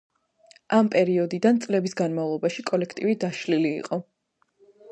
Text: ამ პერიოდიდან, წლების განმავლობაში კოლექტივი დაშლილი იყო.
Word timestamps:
ამ 0.77 0.87
პერიოდიდან, 0.95 1.59
წლების 1.65 1.95
განმავლობაში 2.01 2.65
კოლექტივი 2.73 3.15
დაშლილი 3.25 3.73
იყო. 3.85 4.01